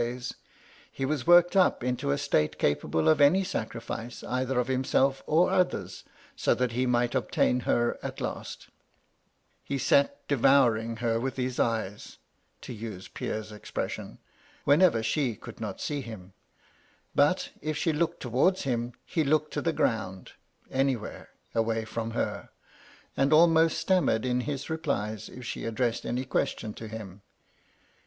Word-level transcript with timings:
159 0.00 0.18
days: 0.18 0.34
he 0.90 1.04
was 1.04 1.26
worked 1.26 1.54
up 1.54 1.84
into 1.84 2.10
a 2.10 2.16
state 2.16 2.58
capable 2.58 3.06
of 3.06 3.20
any 3.20 3.44
sacrifice, 3.44 4.24
either 4.24 4.58
of 4.58 4.66
himself 4.66 5.22
or 5.26 5.50
others, 5.50 6.04
so 6.34 6.54
that 6.54 6.72
he 6.72 6.86
might 6.86 7.14
obtain 7.14 7.60
her 7.68 7.98
at 8.02 8.18
last 8.18 8.70
He 9.62 9.76
sat 9.76 10.14
^ 10.24 10.26
devouring 10.26 10.96
her 11.04 11.20
with 11.20 11.36
his 11.36 11.60
eyes' 11.60 12.16
(to 12.62 12.72
use 12.72 13.08
Pierre's 13.08 13.52
expression) 13.52 14.16
whenever 14.64 15.02
she 15.02 15.36
could 15.36 15.60
not 15.60 15.82
see 15.82 16.00
him; 16.00 16.32
but, 17.14 17.50
if 17.60 17.76
she 17.76 17.92
looked 17.92 18.20
towards 18.22 18.62
him, 18.62 18.94
he 19.04 19.22
looked 19.22 19.52
to 19.52 19.60
the 19.60 19.70
ground— 19.74 20.32
anywhere— 20.82 21.28
away 21.54 21.84
from 21.84 22.12
her, 22.12 22.48
and 23.18 23.34
almost 23.34 23.76
stammered 23.76 24.24
in 24.24 24.40
his 24.48 24.70
replies 24.70 25.28
if 25.28 25.44
she 25.44 25.66
addressed 25.66 26.06
any 26.06 26.24
question 26.24 26.72
to 26.72 26.88
him. 26.88 27.20